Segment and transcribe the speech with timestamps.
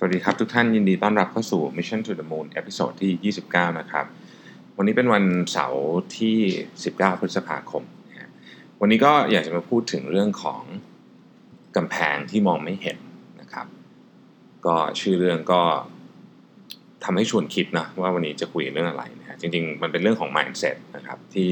[0.00, 4.06] สวัสดีครับทุกท่านยินดีต้อนรับเข้าสู่ Mission to the Moon episode ที่ 29 นะครับ
[4.76, 5.86] วันนี้เป็นวันเสาร์
[6.18, 6.38] ที่
[6.78, 8.30] 19 พฤษภาคมนะฮะ
[8.80, 10.62] วันนี้ก็อยากจะมาพูดถึงเรื่องของ
[11.76, 12.98] กำแพงที่มองไม่เห็น
[13.40, 13.66] นะครับ
[14.66, 15.62] ก็ชื่อเรื่องก็
[17.04, 21.50] ทำให้ชวนคิดนะว่าวันนี้จะคุยเรื่องอะไรนะฮะจริงๆ มันเป็นเรื่องของ mindset นะครับที่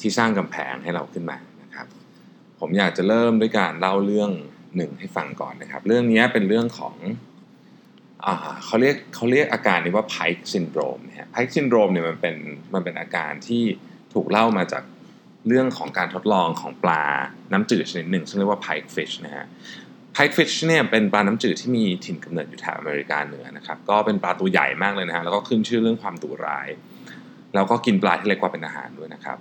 [0.00, 1.86] ที่สร้างกำแพงให้เราขึ้นมานะครับ
[2.60, 4.30] ผมอยากจะเริ่มด้วยการเล่าเรื่อง
[4.76, 6.96] หนึ่งให้ฟังก่อนนะครับ เรื่องนี้เป็นเรื่องของ
[8.64, 12.36] เขาเรียกเขาเรียกอาการนี้ว่า Pike syndrome นะฮะ Pike syndrome เนี่ยมันเป็น
[12.74, 13.64] มันเป็นอาการที่
[14.14, 14.82] ถูกเล่ามาจาก
[15.48, 17.04] เรื่องของการทดลองของปลา
[17.52, 19.46] น้ำจืดชนิดหนึ่งซึ่งเรียกว่า Pike fish นะฮะ
[20.14, 26.68] Pike fish เนี่ยเป็นปลาน้ำจืดที่มีถิ่นกำเนิดอยู่แถบอเมริกาเหนือนะครับก็เป็นปลาตัวใหญ่มากเลยนะฮะแล้วก็ขึ้นชื่อเรื่องความดุร้าย
[27.54, 29.38] แล้วก็กินปลาที่เล็กกว่าเป็นอาหารด้วยนะครับ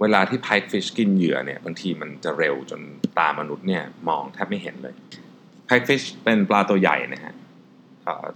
[0.00, 2.80] เวลาที่ Pike fish กินเหยื่อเนี่ยบางทีมันจะเร็วจน
[3.18, 4.94] ตามนุษย์เนี่ยมองแทบไม่เห็นเลย
[5.68, 7.34] Pike fish เป็นปลาตัวใหญ่นะฮะ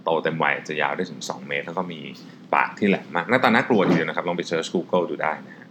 [0.03, 1.99] โตเต็มวัยจะยาวได้ถึง 2 เมตร แล้วก็มี
[2.55, 5.67] ปากที่แหลมมากหน้าตาน่ากลัวทีเดียวนะครับ ลองไปเซิร์ช Google ดูได้นะฮะ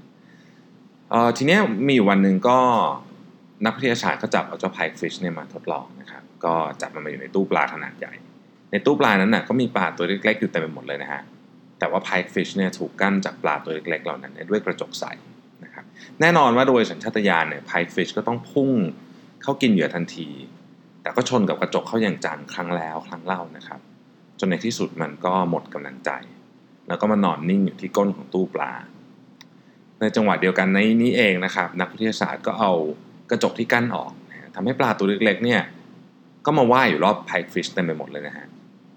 [1.36, 1.58] ทีนี้
[1.88, 2.58] มีวันหนึ่งก็
[3.64, 8.12] นักวิทยาศาสตร์ก็จับเอาเจ้า Pike fish เนี่ยมาทดลองนะครับ ก็จับมันมาอยู่ในตู้ปลาขนาดใหญ่
[8.72, 11.22] ในตู้ปลานั้นน่ะก็มีปลาตัวเล็กๆอยู่เต็มไปหมดเลยนะฮะ
[11.78, 15.04] แต่ว่า Pike fish เนี่ยถูกกั้นจากปลาตัวเล็กๆเหล่านั้นด้วยกระจกใส
[15.64, 15.84] นะครับ
[16.20, 18.70] แน่นอนว่าโดยสัญชาตญาณเนี่ย Pike fish ก็ต้องพุ่ง
[19.42, 20.28] เข้ากินเหยื่อทันที
[21.02, 23.80] แต่ก็ชนกับกระจกเข้าอย่างจังครั้งแล้วครั้งเล่านะครับ
[24.40, 26.10] จนในที่สุดมันก็หมดกำลังใจ
[26.88, 28.72] แล้วก็มานอนนิ่งอยู่ที่ก้นของตู้ปลา
[30.00, 32.72] ในจังหวะเดียวกันในนี้เองนะครับ นักวิทยาศาสตร์ก็เอา
[33.30, 34.12] กระจกที่กั้นออก
[34.54, 35.62] ทำให้ปลาตัวเล็กๆเนี่ย
[36.46, 38.46] ก็มาว่ายอยู่รอบ Pike fish เต็มไปหมดเลยนะฮะ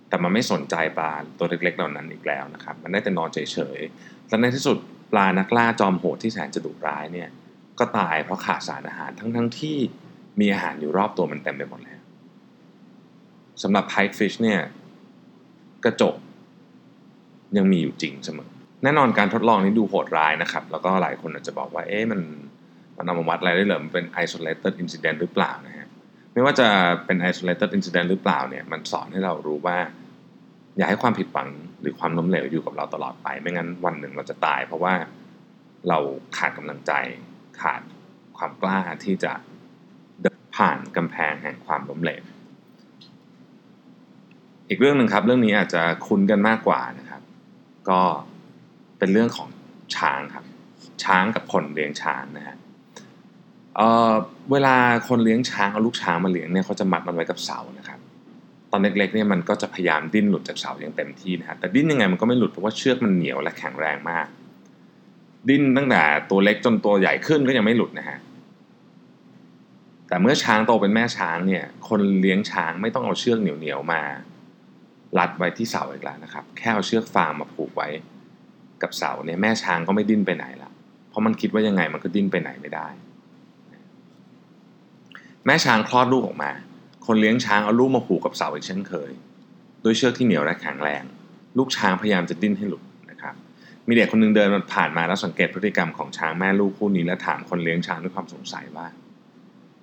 [0.09, 3.39] แต่มันไม่สนใจปลาตัวเล็กๆเหล่านั้นอีกแล้วนะครับ มันได้แต่นอนเฉ
[3.77, 4.77] ยๆและในที่สุด
[5.11, 7.29] ปลานักล่าจอมโหดที่แสนจะดุร้ายเนี่ย
[7.79, 9.77] ก็ตายเพราะขาดสารอาหารทั้งๆทที่
[10.39, 11.99] มีอาหารอยู่รอบตัวมันเต็มไปหมดแล้ว
[13.61, 14.59] สำหรับ Pike fish เนี่ย
[15.85, 16.15] กระจก
[17.57, 18.49] ยังมีอยู่จริงเสมอ
[18.83, 22.21] แน่นอนการทดลองนี้ดูโหดร้ายนะครับ แล้วก็หลายคนอาจจะบอกว่า เอ๊ะมัน
[22.97, 25.87] มันเอามาวัดอะไรได้เหรอมันเป็น isolated incident หรือเปล่านะฮะ
[26.33, 26.67] ไม่ว่าจะ
[27.05, 29.77] เป็น isolated incident หรือเปล่าเนี่ยมันสอนให้เรารู้ว่า
[30.77, 31.47] อย่าให้ความผิดหวัง
[31.81, 34.93] หรือความล้มเหลวอยู่กับเราตลอดไป ไม่งั้นวันหนึ่งเราจะตาย เพราะว่า
[35.89, 35.97] เรา
[36.37, 36.91] ขาดกำลังใจ
[37.61, 37.81] ขาด
[38.37, 39.33] ความกล้าที่จะ
[40.21, 42.23] เดินผ่านกำแพงแห่งความล้มเหลว
[44.69, 47.21] อีกเรื่องหนึ่งครับ เรื่องนี้อาจจะคุ้นกันมากกว่านะครับ
[47.89, 48.01] ก็
[48.99, 49.49] เป็นเรื่องของ
[49.95, 50.45] ช้างครับ
[51.03, 52.55] ช้างกับคนเลี้ยงช้างนะฮะ
[53.75, 54.75] เเวลา
[55.07, 57.99] คนเลี้ยงช้างเอาลูกช้างมาเลี้ยงเนี่ยเขาจะมัดมันไว้กับเสานะครับ
[58.71, 64.27] ตอนเล็กๆเนี่ยมันก็จะพยายามดิ้นหลุดจากเสาอย่างเต็มที่นะฮะแต่ดิ้นยังไงมันก็ไม่หลุดเพราะว่าเชือกมันเหนียวและแข็งแรงมาก
[65.49, 68.17] ดิ้นตั้งแต่ตัวเล็กจนตัวใหญ่ขึ้นก็ยังไม่หลุดนะฮะ
[70.07, 74.01] แต่เมื่อช้างโตเป็นแม่ช้างเนี่ย คนเลี้ยงช้างไม่ต้องเอาเชือกเหนียวๆมา
[75.17, 77.87] รัดไว้ที่เสาอีกแล้วนะครับ แค่เอาเชือกฟางมาผูกไว้
[78.81, 80.71] กับเสาเนี่ยแม่ช้างก็ไม่ดิ้นไปไหนละ
[81.09, 82.87] เพราะมันคิดว่ายังไงมันก็ดิ้นไปไหนไม่ได้
[85.45, 86.51] แม่ช้างคลอดลูกออกมา
[87.05, 89.11] คนเลี้ยงช้างเอาลูกมาผูกกับเสาอีกเช่นเคย
[89.83, 91.03] ด้วยเชือกที่เหนียวและแข็งแรง
[91.57, 93.35] ลูกช้างพยายามจะดิ้นให้หลุดนะครับ
[93.87, 98.87] มีเด็กคนหนึงเดินผ่านมาแล้วสังเกตพฤติกรรมของช้างแม่ลูกคู่นี้และถามคนเลี้ยงช้างด้วยความสงสัยว่า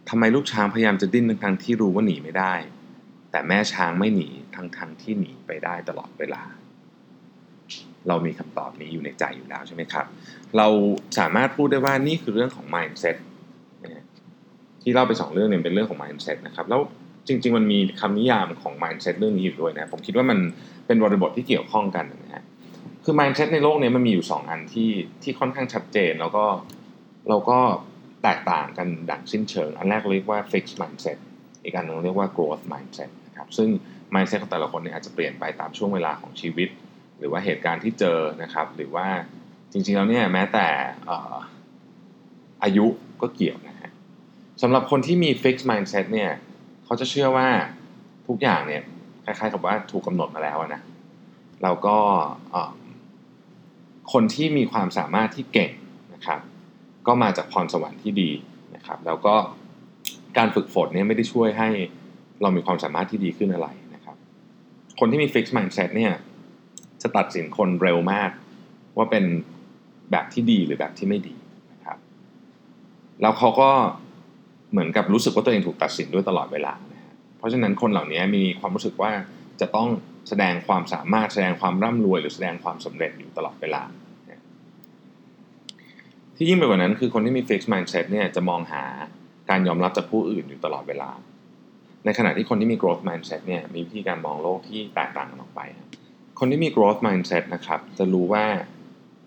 [0.09, 2.55] ทำไมลูกช้างพยายามจะดิ้นทั้งที่รู้ว่าหนีไม่ได้
[3.37, 6.43] แต่แม่ช้างไม่หนีทั้งๆที่หนีไปได้ตลอดเวลา
[8.09, 10.07] เรามีคำตอบนี้อยู่ในใจอยู่แล้วใช่ไหมครับ
[10.57, 10.69] เรา
[11.19, 13.17] สามารถพูดได้ว่านี่คือเรื่องของ mindset
[14.83, 16.81] ที่เล่าไปสองเรื่องเนี่ยเป็นเรื่องของ mindset นะครับแล้ว
[17.29, 20.39] จริง ๆ มันมีคำนิยามของ mindset เรื่องนี้อยู่ด้วยนะผมคิดว่ามัน
[20.87, 22.45] เป็นบริบทที่เกี่ยวข้องกันนะฮะ
[23.05, 24.91] คือ mindset ในโลกนี้มันมีอยู่ 2 อันที่
[25.23, 26.45] ที่ค่อนข้างชัดเจน แล้วก็
[27.29, 27.59] เราก็
[28.23, 31.19] แตกต่างกันดังสิ้นเชิง อันแรกเรียกว่า fixed mindset
[31.65, 33.26] อีกอันหนึงเรียกว่า growth mindset นะครับ
[33.57, 33.69] ซึ่ง
[34.15, 36.69] mindset ของแต่ละคนเนี่ยอาจจะเปลี่ยนไปตามช่วงเวลาของชีวิต
[37.19, 39.07] หรือว่าเหตุการณ์ที่เจอนะครับ หรือว่า
[39.73, 40.67] จริงๆแล้วเนี่ยแม้แต่
[42.63, 42.87] อายุ
[43.23, 43.91] ก็เกี่ยวนะฮะ
[44.63, 46.31] สำหรับคนที่มี fixed mindset เนี่ย
[46.85, 47.49] เขาจะเชื่อว่า
[48.27, 48.83] ทุกอย่างเนี่ย
[49.25, 50.83] คล้ายๆกับว่าถูกกำหนดมาแล้วนะ
[51.63, 51.97] เราก็
[54.13, 55.73] คนที่มีความสามารถที่เก่ง
[56.15, 56.41] นะครับ
[57.07, 58.31] ก็มาจากพรสวรรค์ที่ดี
[58.75, 59.35] นะครับ แล้วก็
[60.37, 61.69] การฝึกฝนเนี่ยไม่ได้ช่วยให้
[62.43, 64.17] เรามีความสามารถที่ดีขึ้นอะไรนะครับ
[65.01, 66.13] คนที่มี fixed mindset เนี่ย
[67.03, 68.31] จะตัดสินคนเร็วมาก
[68.97, 69.25] ว่าเป็น
[70.11, 71.35] แบบที่ดีหรือแบบที่ไม่ดี
[71.73, 71.99] นะครับ
[73.21, 73.71] แล้วเขาก็
[74.71, 79.13] เหมือนกับรู้สึกว่าตัวเองถูกตัดสินด้วยตลอดเวลานะฮะเพราะฉะนั้นคนเหล่านี้มีความรู้สึกว่า
[79.61, 79.89] จะต้อง
[80.29, 83.83] แสดงความสามารถแสดงความร่ำรวย หรือแสดงความสำเร็จอยู่ตลอดเวลา
[86.37, 88.83] ที่ยิ่งไปกว่านั้นคือคนที่มี fixed mindset เนี่ยจะมองหา
[89.51, 91.11] การยอมรับจากผู้อื่นอยู่ตลอดเวลา
[92.07, 95.61] ในขณะที่คนที่มี growth mindset เนี่ยมีวิธีการมองโลกที่แตกต่างกันออกไป
[96.39, 98.45] คนที่มี growth mindset นะครับ จะรู้ว่า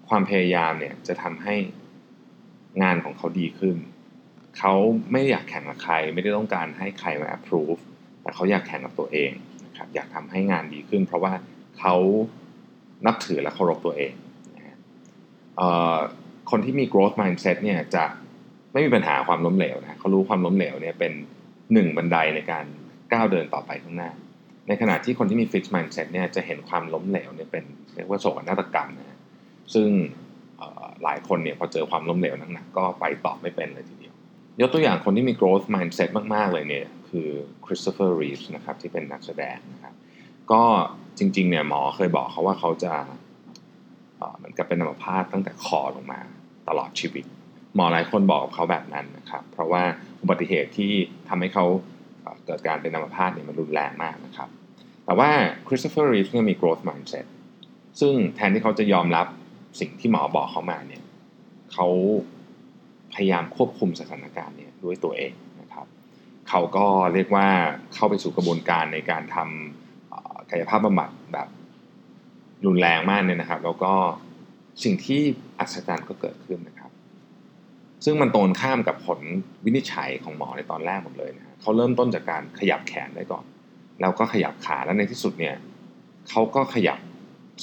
[0.09, 1.55] ความพยายามเนี่ยจะทำให้
[2.83, 3.77] งานของเขาดีขึ้น
[4.57, 4.73] เขา
[5.11, 7.79] ไม่อยากแข่งกับใคร ไม่ได้ต้องการให้ใครมา approve
[8.21, 9.31] แต่เขาอยากแข่งกับตัวเอง
[9.65, 11.33] นะครับอยากทำให้งานดีขึ้น เพราะว่า
[11.79, 11.95] เขา
[13.05, 14.13] นับถือและเคารพตัวเอง
[14.55, 14.77] นะ
[16.51, 18.05] คนที่มี growth mindset เนี่ยจะ
[18.73, 21.13] ไม่มีปัญหาความล้มเหลวนะเขารู้ความล้มเหลวเนี่ยเป็น
[21.73, 22.65] หนึ่งบันไดในการ
[23.13, 24.11] ก้าวเดินต่อไปข้างหน้า
[24.67, 27.63] ในขณะที่คนที่มี fixed mindset เนี่ยจะเห็นความล้มเหลวเนี่ยเป็น
[27.95, 29.17] เรียกว่าโศกนาฏกรรมนะ
[29.73, 29.89] ซึ่ง
[31.03, 34.13] หลายคนเนี่ยพอเจอความล้มเหลวหนักๆก็ไปต่อไม่เป็นเลยทีเดียว
[34.61, 37.29] ยกตัวอย่างคนที่มี growth mindset มาก ๆ เลยเนี่ยคือ
[37.65, 39.93] คริสโตเฟอร์รีฟส์นะครับที่เป็นนักแสดงนะครับ
[40.51, 40.63] ก็
[41.17, 42.93] จริงๆเนี่ยหมอเคยบอกเขาว่าเขาจะ
[44.37, 46.19] เหมือนกับเป็นอัมพาตตั้งแต่คอลงมา
[46.67, 47.25] ตลอดชีวิต
[47.75, 49.83] หมอหลายคนบอกเขาแบบนั้นนะครับ เพราะว่า
[50.21, 50.91] อุบัติเหตุที่
[51.29, 51.65] ทำให้เขา
[52.45, 54.49] เกิดการเป็นอัมพาตเนี่ยมันรุนแรงมากนะครับ
[55.05, 55.29] แต่ว่า
[55.67, 57.25] คริสโตเฟอร์รีฟเนี่ยมี growth mindset
[57.99, 59.27] ซึ่งแทนที่เขาจะยอมรับ
[59.79, 61.03] สิ่งที่หมอบอกเขามาเนี่ย
[61.73, 61.87] เขา
[63.13, 65.87] พยายามควบคุมสถานการณ์เนี่ยด้วยตัวเองนะครับ
[66.49, 67.47] เขาก็เรียกว่า
[67.93, 71.47] เข้าไปสู่กระบวนการในการทำกายภาพบำบัดแบบ
[72.65, 73.93] รุนแรงมากเนี่ยนะครับ แล้วก็
[74.83, 75.21] สิ่งที่
[75.59, 76.78] อัศจรรย์ก็เกิดขึ้นนะครับ
[78.05, 79.19] ซึ่งมันตรงข้ามกับผล
[79.65, 83.43] วินิจฉัยของหมอในตอนแรกหมดเลยนะเขาเริ่มต้นจากการขยับแขนได้ก่อน
[84.01, 85.55] แล้วก็ขยับขาแล้วในที่สุดเนี่ย
[86.29, 86.99] เขาก็ขยับ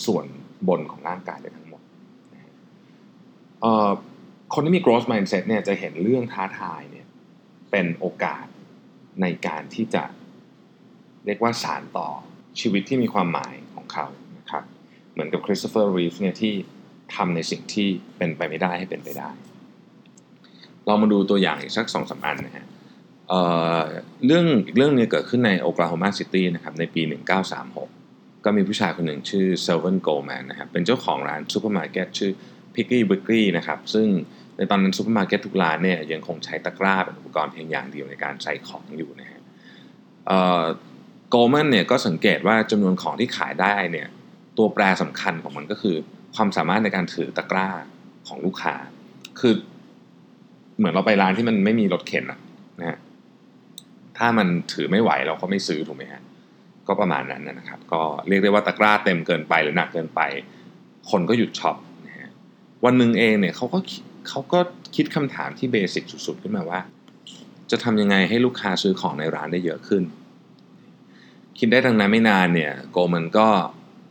[0.06, 0.25] ส่วน
[0.69, 1.83] บนของร่างกายได้ทั้งหมด
[4.55, 7.06] คนที่มี growth mindset เนี่ยจะเห็นเรื่องท้าทายเนี่ย
[7.71, 8.47] เป็นโอกาส
[9.23, 10.03] ในการที่จะ
[11.27, 12.09] เรียกว่าสานต่อ
[12.61, 14.06] ชีวิตที่มีความหมายของเขา
[14.38, 14.65] นะครับ
[15.12, 16.53] เหมือนกับคริสโตเฟอร์รีฟเนี่ยที่
[17.15, 17.88] ทำในสิ่งที่
[18.19, 19.31] เป็นไปไม่ได้ให้เป็นไปได้
[20.87, 22.67] เรามาดูตัวอย่างอีกสักสองสามอันนะฮะ
[23.28, 27.03] เรื่องอีกเรื่องนี้เกิดขึ้นในโอคลาโฮมาซิตี้นะครับในปี
[27.73, 32.31] 1936 ก็มีผู้ชายคนหนึ่งชื่อซิลแวนโกลแมนนะครับเป็นเจ้าของร้านซูเปอร์มาร์เก็ตชื่อ
[32.75, 34.06] พิกกี้บิกกี้นะครับซึ่ง
[34.56, 39.41] ในตอนนั้นซูเปอร์มาร์เก็ตทุกร้านเนี่ยยังคงใช้ตะกร้าเป็นอุปกรณ์เพียงอย่างเดียวในการใส่ของอยู่นะฮะ
[41.31, 44.09] โกลแมนเนี่ยก็สังเกตว่าจำนวนของที่ขายได้เนี่ย
[44.59, 45.97] ตัวแปรสำคัญของมันก็คือ
[46.37, 47.69] ความสามารถในการถือตะกร้า
[48.29, 48.75] ของลูกค้า
[49.41, 49.55] คือ
[50.78, 52.99] เหมือนเราไปร้านที่มันไม่มีรถเข็นนะฮะ
[54.19, 56.23] ถ้ามันถือไม่ไหวเราก็ไม่ซื้อถูกไหมฮะ
[56.88, 60.20] ก็ประมาณนั้นนะครับ ก็เรียกได้ว่าตะกร้าเต็มเกินไปหรือหนักเกินไป
[61.11, 61.76] คนก็หยุดช็อป
[62.06, 62.31] นะฮะ
[62.84, 63.78] วันหนึ่งเองเนี่ยเขาก็
[64.28, 64.58] เขาก็
[64.96, 66.81] คิดคำถามที่ basic สุดๆ ขึ้นมาว่า
[67.70, 70.02] จะทำยังไงให้ลูกค้าซื้อของในร้านได้เยอะขึ้น
[71.58, 73.49] คิดได้ดังนั้นไม่นานเนี่ยโกลแมนก็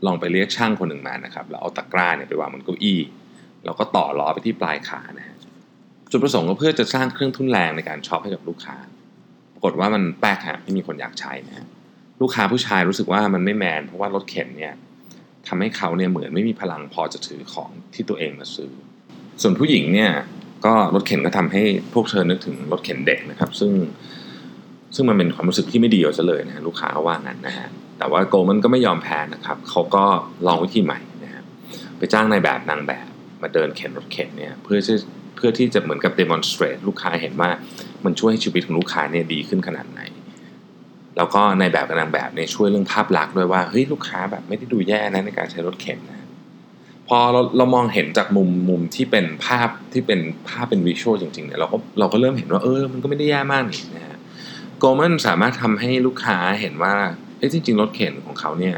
[0.06, 3.00] ลองไปเรียกช่างคนหนึ่งมานะครับแล้วเอาตะกร้าเนี่ยไปวางบนเก้าอี้
[3.66, 5.35] แล้วก็ต่อล้อไปที่ปลายขานะฮะ
[6.12, 8.76] จุดประสงค์ก็เพื่อจะสร้างเครื่องทุ่นแรงในการช็อปให้กับลูกค้า
[9.54, 11.66] ปรากฏว่ามันแปลกฮะไม่มีคนอยากใช้นะฮะ
[12.22, 14.74] ลูกค้าผู้ชายรู้สึกว่ามันไม่แมน เพราะว่ารถเข็นเนี่ย
[15.48, 18.72] ทำให้เขาเนี่ยเหมือนไม่มีพลังพอจะถือของที่ตัวเองมาซื้อ
[19.42, 20.12] ส่วนผู้หญิงเนี่ย
[20.66, 21.64] ก็รถเข็นก็ทำให้
[21.94, 23.72] พวกเธอนึกถึงรถเข็นเด็กนะครับ ซึ่ง
[24.96, 27.68] ซึ่งมันเป็นความรู้สึกที่ไม่ดีเอาซะเลยนะลูกค้าเขาว่างั้นนะฮะ
[27.98, 30.06] แต่ว่าโกลมันก็ไม่ยอมแพ้นะครับเขาก็
[30.48, 31.44] ลองวิธีใหม่นะฮะ
[31.98, 33.08] ไปจ้างในแบบนางแบบ
[33.42, 34.98] มาเดินเข็นรถเข็นเนี่ยเพื่อที่
[35.46, 37.50] พื่อที่จะเหมือนกับ demonstrate ลูกค้าเห็นว่า
[38.06, 40.02] มันช่วยให้ชีวิตของลูกค้าเนี่ยดีขึ้นขนาดไหน
[41.18, 46.26] แล้วก็ในแบบกับนางแบบเนี่ยช่วยเรื่องภาพลักษณ์ด้วยว่าเฮ้ยลูกค้าแบบไม่ได้ดูแย่นะในการใช้รถเข็นนะ
[47.08, 50.20] พอเราเรามองเห็นจากมุมมุมที่เป็นภาพที่เป็น
[50.50, 54.18] ภาพเป็นวิชวลจริงๆเนี่ยเราก็เราก็เริ่มเห็นว่าเออมันก็ไม่ได้แย่มากนี่นะฮะ
[54.80, 56.94] โกลมันสามารถทำให้ลูกค้าเห็นว่า
[57.38, 58.76] เฮ้ยจริง ๆ รถเข็นของเขาเนี่ย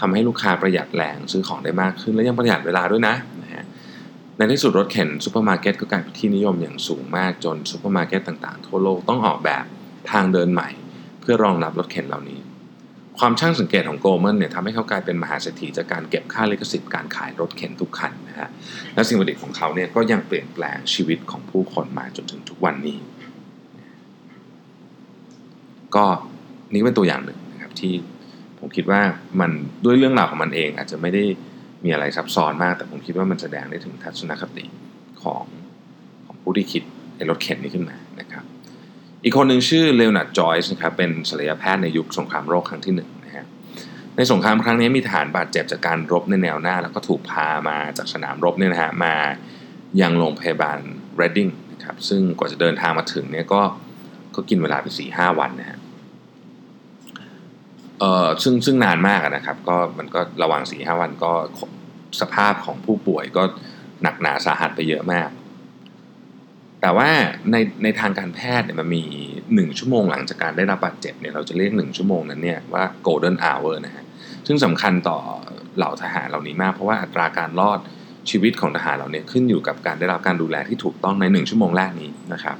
[0.00, 3.50] ทำให้ลูกค้าประหยัดแรงซื้อของได้มากขึ้น และยังประหยัดเวลาด้วยนะนะ
[4.36, 9.64] ในที่สุดรถเข็นซูเปอร์มาร์เก็ตก็กลายเป็นที่นิยมอย่างสูงมากจนซูเปอร์มาร์เก็ตต่างๆ ทั่วโลกต้องออกแบบ
[10.10, 10.68] ทางเดินใหม่
[11.20, 12.40] เพื่อรองรับรถเข็นเหล่านี้
[13.18, 18.48] ความช่างสังเกตของโกลแมนเนี่ยทำให้เขากลายเป็นมหาเศรษฐีจากการเก็บค่าลิขสิทธิ์การขายรถเข็นทุกคันนะฮะ
[18.94, 22.98] และสิ่งประดิษฐ์ของเขาเนี่ยก็ยังเปลี่ยนแปลงชีวิตของผู้คนมาจนถึงทุกวันนี้
[25.96, 26.06] ก็
[26.72, 27.92] นี่เป็นตัวอย่างหนึ่งนะครับที่
[28.58, 29.00] ผมคิดว่า
[29.40, 29.50] มัน
[29.84, 31.24] ด้วยเรื่องราวของมันเองอาจจะไม่ได้
[31.84, 34.64] มีอะไรซับซ้อนมาก แต่ผมคิดว่ามันแสดงได้ถึงทัศนคติ
[35.22, 35.44] ของ
[36.26, 36.82] ของผู้ที่คิด
[37.16, 38.44] ค้นรถเข็นนี้ขึ้นมานะครับ
[39.24, 43.46] อีกคนหนึ่งชื่อเลโอนาร์ดจอยส์นะครับเป็นศัลยแพทย์ในยุคสงครามโลกครั้งที่หนึ่งนะฮะ
[44.16, 49.14] ในสงครามครั้งนี้มีทหารบาดเจ็บจากการรบในแนวหน้า แล้วก็ถูกพามาจากสนามรบเนี่ยนะฮะมา
[50.00, 50.78] ยังโรงพยาบาล
[51.16, 53.62] เรดดิ้งนะครับซึ่งกว่าจะเดินทางมาถึงเนี่ยก็
[54.34, 55.78] ก็กินเวลาไปสี่ห้าวันนะฮะ
[58.02, 61.32] เอ่อซึ่งซึ่งนานมากนะครับ ก็มันก็ระหว่างสี่ห้าวันก็
[62.20, 63.42] สภาพของผู้ป่วยก็
[64.02, 65.28] หนักหนาสาหัสไปเยอะมาก
[66.80, 67.10] แต่ว่า
[67.52, 69.04] ในในทางการแพทย์เนี่ยมันมี
[69.46, 74.04] 1ชั่วโมงหลังจากการได้รับบาดเจ็บเนี่ยเราจะเรียก1ชั่วโมงนั้นเนี่ยว่า golden hour นะฮะ
[74.46, 75.18] ซึ่งสำคัญต่อ
[75.76, 77.78] เหล่าทหารเหล่านี้มาก เพราะว่าอัตราการรอด
[78.30, 82.56] ชีวิตของทหารเราเนี่ยขึ้นอยู่กับการได้รับการดูแลที่ถูกต้องใน 1 ชั่วโมงแรกนี้นะครับ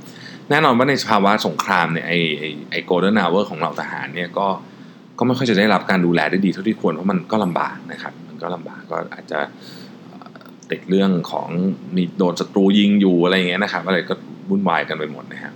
[0.51, 4.49] แน่นอนว่าในภาวะสงครามเนี่ยไอไอไอ golden hour ของเหล่าทหารเนี่ยก็
[5.19, 9.40] ก็ไม่ค่อยจะได้รับการดูแลได้ดีเท่าที่ควรเพราะมันก็ลำบากนะครับมันก็ลำบากก็อาจจะ
[10.71, 11.49] ติดเรื่องของ
[11.97, 14.14] มีโดนศัตรูยิงอยู่อะไรอย่างเงี้ยนะครับอะไรก็
[14.50, 15.52] วุ่นวายกันไปหมดนะฮะ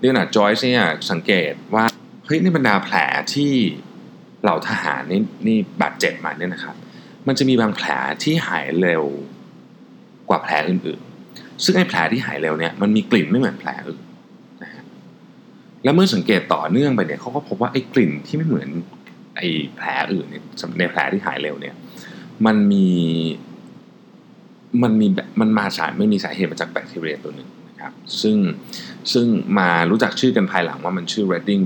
[0.00, 1.84] เรื่องนะจอยส์เนี่ยสังเกตว่า
[2.26, 2.96] เฮ้ยในบรรดาแผล
[3.34, 3.52] ที่
[4.42, 6.76] เหล่าทหารนี่นี่บาดเจ็บมาเนี่ยนะครับ
[7.26, 7.88] มันจะมีบางแผล
[8.22, 9.04] ที่หายเร็ว
[10.28, 14.00] กว่าแผลอื่นๆ ซึ่งไอ้แผลที่หายเร็วเนี่ยมันมีกลิ่นไม่เหมือนแผลอื่น
[15.86, 18.68] แล้วเมื่อสังเกตต่อเนื่องไปเนี่ยเขาก็พบว่าไอ้กลิ่นที่ไม่เหมือน
[19.36, 20.42] ไอ้แผลอื่นเนี่ย
[20.78, 21.74] ในแผลที่หายเร็วเนี่ย
[22.46, 22.88] มันมี
[24.82, 25.06] มันมี
[25.40, 28.36] มันมาสารไม่มีสาเหตุมาจากแบคทีเรียตัวหนึ่งนะครับ ซึ่ง
[29.12, 29.26] ซึ่ง
[29.58, 31.64] มารู้จักชื่อกันภายหลังว่ามันชื่อ Redding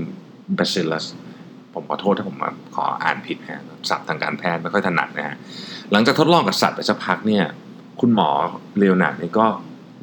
[0.57, 1.05] Bacillus
[1.73, 2.37] ผมขอโทษถ้าผม
[2.75, 5.37] ขออ่านผิดฮะศัพท์ทางการแพทย์ไม่ค่อยถนัดนะฮะ
[5.91, 7.45] หลังจากทดลองกับสัตว์ไปสักพักเนี่ย
[8.01, 8.29] คุณหมอ
[8.77, 9.45] เลโอนาร์ดนี่ก็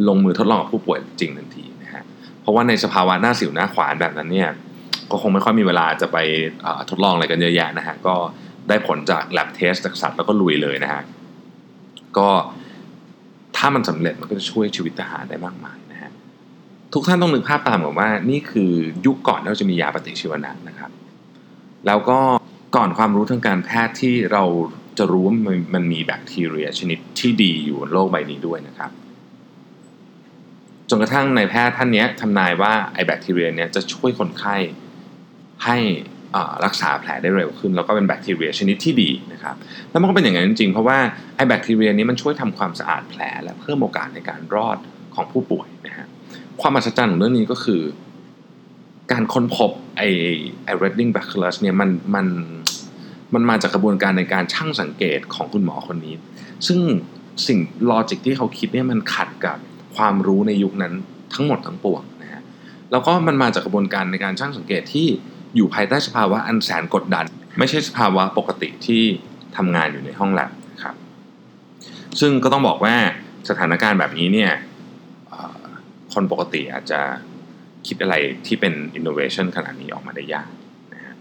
[0.08, 1.64] ลงมือทดลองกับผู้ป่วยจริงทันที
[2.48, 4.50] ราะว่าในสภาวะหน้าสิวหน้าขวานแบบนั้นเนี่ย
[5.10, 6.18] ก็คงไม่ค่อยมีเวลาจะไป
[6.90, 8.14] ทดลองอะไรกันเยอะแยะนะฮะก็
[8.68, 11.02] ได้ผลจาก lab test จากสัตว์แล้วก็ลุยเลยนะฮะ
[12.18, 12.28] ก็
[13.56, 16.10] ถ้ามันสำเร็จมันก็จะช่วยชีวิตทหารได้มากมายนะฮะ
[16.94, 18.72] ทุกท่านต้องนึกภาพตามกับว่านี่คือ
[19.06, 20.90] ยุคก่อนที่เราจะมียาปฏิชีวนะนะครับ
[21.86, 22.18] แล้วก็
[22.76, 24.44] ก่อนความรู้ทางการแพทย์ที่เรา
[24.98, 25.34] จะรู้ว่า
[25.74, 28.90] มันมีแบคทีเรียชนิดที่ดีอยู่บนโลกใบนี้ด้วยนะครับ
[30.90, 34.56] จนกระทั่งในแพทย์ท่านนี้ทำนายว่าไอแบคทีเรียเนี่ยจะช่วยคนไข้
[35.64, 35.78] ให้
[36.64, 39.54] รักษาแผลได้เร็วขึ้น แล้วก็เป็นแบคทีเรียชนิดที่ดีนะครับ
[39.90, 40.98] แล้วมันก็เป็นอย่างนั้นจริงๆ เพราะว่า
[41.36, 44.78] ไอแบคทีเรียนี้มันช่วยทำความสะอาดแผล และเพิ่มโอกาสในการรอด
[45.14, 46.06] ของผู้ป่วยนะฮะ
[46.60, 47.82] ความมหัศจรรย์ของเรื่องนี้ก็คือ
[49.12, 50.02] การค้นพบไอ
[50.64, 52.26] ไอ Redding Bacillus เนี่ยมันมัน
[53.34, 56.14] มันมาจากกระบวนการในการช่างสังเกตของคุณหมอคนนี้
[56.66, 56.80] ซึ่ง
[57.46, 57.58] สิ่ง
[57.90, 59.58] ลอจิกที่เขาคิดเนี่ยมันขัดกับ
[59.98, 60.92] ความรู้ในยุคนั้น
[61.34, 62.42] ทั้งหมดทั้งปวงนะฮะ
[62.90, 65.06] แล้วก็มันมาจากกระบวนการในการช่างสังเกตที่
[65.56, 67.26] อยู่ภายใต้สภาวะอันแสนกดดัน
[67.58, 69.02] ไม่ใช่สภาวะปกติที่
[69.56, 70.50] ทำงานอยู่ในห้องแลบ
[70.82, 70.94] ครับ
[72.20, 72.94] ซึ่งก็ต้องบอกว่า
[73.48, 74.52] สถานการณ์แบบนี้เนี่ย
[76.12, 77.00] คนปกติอาจจะ
[77.86, 78.14] คิดอะไร
[78.46, 80.48] ที่เป็นอินโนเวชันขนาดนี้ออกมาได้ยาก
[80.94, 81.14] นะฮะ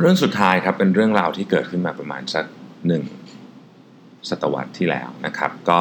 [0.00, 2.44] เรื่องสุดท้ายครับเป็นเรื่องราวที่เกิดขึ้นมาประมาณสัก
[2.86, 3.02] หนึ่ง
[4.28, 5.80] ศตวรรษที่แล้วนะครับ ก็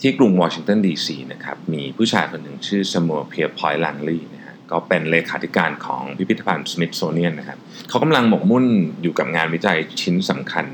[0.00, 8.64] ที่กรุงวอชิงตันดีซีนะครับมีผู้ชายคนหนึ่งชื่อแซมมวลเพียร์พอยต์แลงลีย์นะฮะก็เป็นเลขาธิการของพิพิธภัณฑ์สมิธโซเนียนนะครับเขากำลังหมกมุ่น
[9.02, 10.64] อยู่กับงานวิจัยชิ้นสำคัญ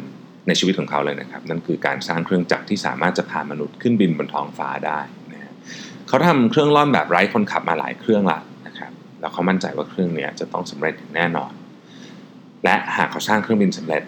[0.46, 5.00] ในชีวิตของเขาเลยนะครับ นั่นคือการสร้างเครื่องจักรที่สามารถจะพามนุษย์ขึ้นบินบนท้องฟ้าได้
[5.32, 5.52] นะฮะ
[6.08, 11.52] เขาทำเครื่องล่อนแบบไร้คนขับมาหลายเครื่องละนะครับแล้วเขามั่นใจว่าเครื่องนี้จะต้องสำเร็จแน่นอน
[12.64, 14.02] และหากเขาสร้างเครื่องบินสำเร็จ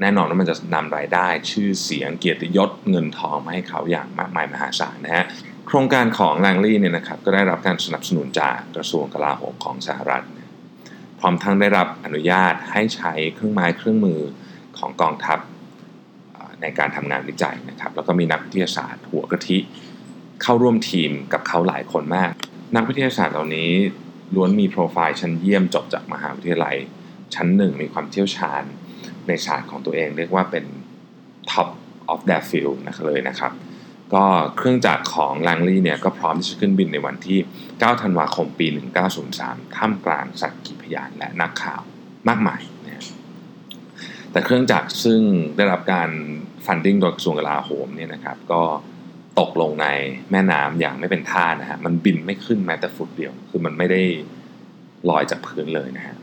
[0.00, 5.26] แน่นอนว่ามันจะนำรายได้ชื่อเสียงเกียรติยศเงินทองมาให้เขาอย่างมากมายมหาศาลนะฮะ
[5.66, 10.24] โครงการของแลงลี่เนี่ยนะครับก็ได้รับการสนับสนุนจากกระทรวงกลาโหมของสหรัฐ
[11.18, 14.20] พร้อมทั้งได้รับอนุญาตให้ใช้เครื่องไม้เครื่องมือ
[14.78, 15.38] ของกองทัพ
[16.62, 19.58] ในการทำงานวิจัยนะครับแล้วก็มีนักวิทยาศาสตร์หัวกะทิ
[20.42, 22.32] เข้าร่วมทีมกับเขาหลายคนมาก
[22.76, 23.70] นักวิทยาศาสตร์เหล่านี้
[24.34, 26.76] ล้วนมีโปรไฟล์ชั้นเยี่ยมจบจากมหาวิทยาลัย
[27.34, 28.62] ชั้นหนึ่งมีความเชี่ยวชาญ
[29.30, 30.64] ในศาสตร์ของตัวเอง เรียกว่าเป็น
[31.50, 31.68] top
[32.12, 33.52] of their field นะครับเลยนะครับ
[34.14, 34.24] ก็
[34.56, 38.66] เครื่องจักรของแลงลี่เนี่ยก็พร้อมที่จะขึ้นบินในวันที่ 9 ธันวาคมปี
[39.20, 41.82] 1903 ท่ามกลางสักขีพยานและนักข่าว
[42.28, 43.04] มากมายนะ
[44.32, 45.20] แต่เครื่องจักรซึ่ง
[45.56, 46.10] ได้รับการ
[46.66, 48.62] ฟันดิ้งโดยกระทรวงกลาโหมเนี่ยนะครับ ก็
[49.40, 49.86] ตกลงใน
[50.30, 54.02] แม่น้ำอย่างไม่เป็นท่านะฮะ มันบินไม่ขึ้นแม้แต่ฟุตเดียว คือมันไม่ได้
[55.10, 56.16] ลอยจากพื้นเลยนะฮะ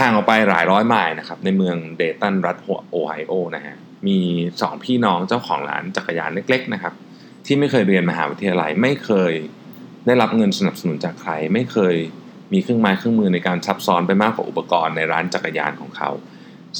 [0.00, 2.56] ห่างออกไปหลายร้อยไมล์นะครับในเมืองเดตันรัฐ
[2.90, 4.18] โอไฮโอนะฮะมี
[4.60, 6.94] สองพี่น้องเจ้าของร้านจักรยานเล็กๆนะครับ
[7.46, 9.32] ที่ไม่เคยเรียนมหาวิทยาลัยไม่เคย
[10.06, 11.94] ได้รับเงินสนับสนุนจากใคร ไม่เคย
[12.52, 16.10] มีเครื่องไม้เครื่องมือในการซับซ้อนไปมากกว่าอุปกรณ์ในร้านจักรยานของเขา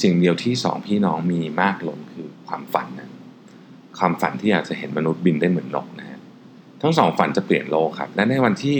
[0.01, 3.11] สิ่งเดียวที่สองพี่น้องมีมากล้นคือความฝันนะ
[3.97, 6.19] ความฝันที่อยากจะเห็นมนุษย์บินได้เหมือนนกนะฮะ
[6.81, 8.77] ทั้งสองฝันจะเปลี่ยนโลกครับและในวันที่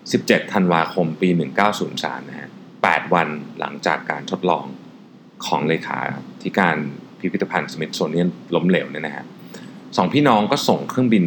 [0.00, 1.28] 17 ธันวาคมปี
[1.80, 2.50] 1903 นะฮะ
[2.84, 3.28] 8 วัน
[3.60, 4.64] หลังจากการทดลอง
[5.46, 5.98] ของเลขา
[6.42, 6.76] ที่การ
[7.18, 9.24] พิพิธภัณฑ์สมิธโซเนียนล้มเหลวเนี่ยนะฮะ
[9.96, 11.24] สองพี่น้องก็ส่งเครื่องบิน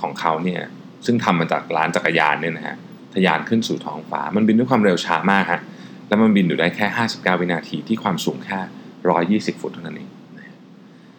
[0.00, 0.62] ของเขาเนี่ย
[1.06, 2.76] ซึ่งทำมาจากร้านจักรยานเนี่ยนะฮะ
[3.14, 5.60] ทะยานขึ้นสู่ท้องฟ้า มันบินด้วยความเร็วช้ามากฮะ
[6.08, 8.60] แล้วมันบินอยู่ได้แค่ 59 วินาทีที่ความสูงแค่
[9.50, 10.10] 120 ฟุตเท่านั้นเอง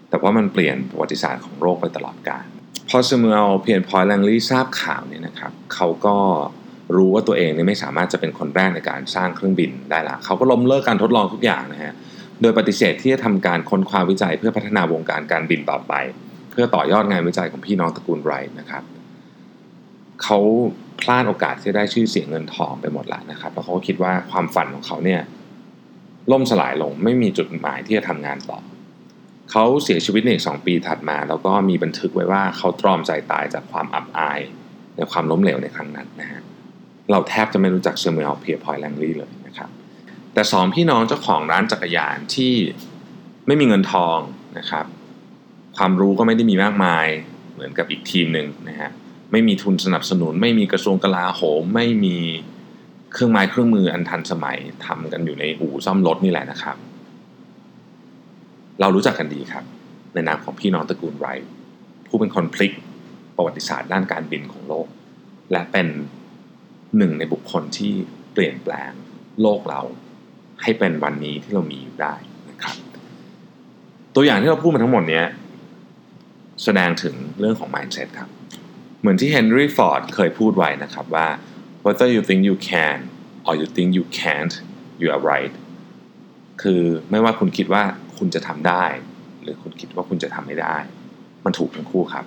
[0.10, 2.46] แต่ว่ามันเปลี่ยนประวัติศาสตร์ของโลกไปตลอดกาล
[2.90, 6.16] พอซมูเอลเพียนพอยแลงลี่ทราบข่าวเนี่ยนะครับเขาก็
[6.96, 11.94] รู้ว่าตัวเองเนี่ยไม่สามารถจะเป็นคนแรกในการสร้างเครื่องบินได้ละเขาก็ล้มเลิกการทดลองทุกอย่างนะฮะ
[12.42, 15.94] โดยปฏิเสธที่จะทำการค้นคว้าวิจัยเพื่อพัฒนาวงการการบินต่อไป
[16.52, 18.84] เพื่อต่อยอดงานวิจัยของพี่น้องตระกูลไรท์นะครับ
[20.24, 20.40] เขา
[21.02, 25.22] พลาดโอกาสที่ได้ชื่อเสียงเงินทองไปหมดล้วนะครับเพราะเขาคิดว่าความฝันของเขาเนี่ย
[26.32, 28.60] ล่มสลายลงไม่มีจุดหมายที่จะทำงานต่อ
[29.52, 34.40] เขาเสียชีวิตในอีกสองปีถัดมา แล้วก็มีบันทึกไว้ว่าเขาตรอมใจตายจากความอับอาย
[34.96, 36.42] ในความล้มเหลวในครั้งนั้นนะฮะ
[37.12, 39.70] เราแทบจะไม่รู้จักแซมมวลเพียร์พอยต์แลงลีย์เลยนะครับ
[40.34, 42.54] แต่สองพี่น้องเจ้าของร้านจักรยานที่
[43.48, 44.18] ไม่มีเงินทอง
[44.58, 44.86] นะครับ
[45.78, 47.06] ความรู้ก็ไม่ได้มีมากมาย
[47.54, 48.90] เหมือนกับอีกทีมหนึ่งนะฮะ
[49.32, 52.18] ไม่มีทุนสนับสนุน ไม่มีกระทรวงกลาโหม ไม่มี
[53.14, 56.78] เครื่องไม้เครื่องมืออันทันสมัยทำกันอยู่ในอู่ซ่อมรถนี่แหละนะครับ
[58.80, 59.64] เรารู้จักกันดีครับ
[60.14, 61.50] ในนามของพี่น้องตระกูลไรท์
[62.08, 62.74] ผู้เป็นคนพลิก
[63.36, 64.88] ประวัติศาสตร์ด้านการบินของโลก
[65.52, 65.88] และเป็น
[66.98, 67.94] หนึ่งในบุคคลที่
[68.34, 68.92] เปลี่ยนแปลง
[69.42, 69.82] โลกเรา
[70.62, 72.16] ให้เป็นวันนี้ที่เรามีอยู่ได้
[72.50, 72.76] นะครับ
[74.16, 75.24] ตัวอย่างที่เราพูดมาทั้งหมดนี้
[76.64, 78.30] แสดงถึงเรื่องของ mindset ครับ
[79.00, 81.28] เหมือนที่เฮนรี่ฟอร์ดเคยพูดไว้นะครับว่า
[81.86, 82.98] whether you think you can
[83.48, 84.54] or you think you can't
[85.02, 85.54] you are right
[86.62, 87.84] คือไม่ว่าคุณคิดว่า
[88.18, 88.86] คุณจะทำได้
[89.42, 90.78] หรือคุณคิดว่าคุณจะทำไม่ได้
[91.46, 92.26] มันถูกทั้งคู่ครับ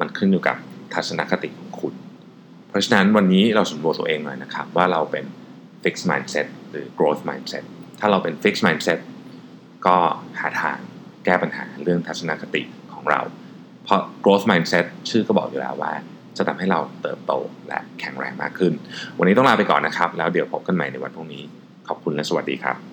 [0.00, 0.56] มันขึ้นอยู่กับ
[0.94, 1.94] ทัศนคติของคุณ
[2.72, 5.24] เพราะฉะนั้นวันนี้เราสำรวจตัวเองหน่อยนะครับ ว่าเราเป็น
[5.84, 7.64] fixed mindset หรือ growth mindset
[8.00, 8.98] ถ้าเราเป็น fixed mindset
[9.86, 9.96] ก็
[10.40, 10.78] หาทาง
[11.24, 12.62] แก้ปัญหาเรื่องทัศนคติ
[12.92, 13.20] ของเรา
[13.84, 15.92] เพราะ growth mindset ชื่อก็บอกอยู่แล้วว่า
[16.36, 17.32] จะทำให้เราเติบโต
[17.68, 18.72] และแข็งแรงมากขึ้น
[19.18, 21.42] วันนี้ต้องลาไปก่อนนะครับ แล้วเดี๋ยวพบกันใหม่ในวันพรุ่งนี้
[21.88, 22.91] ขอบคุณและสวัสดีครับ